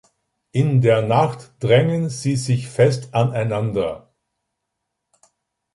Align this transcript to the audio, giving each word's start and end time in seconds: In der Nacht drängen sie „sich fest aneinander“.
In 0.51 0.81
der 0.81 1.03
Nacht 1.03 1.51
drängen 1.59 2.09
sie 2.09 2.35
„sich 2.35 2.67
fest 2.71 3.13
aneinander“. 3.13 4.11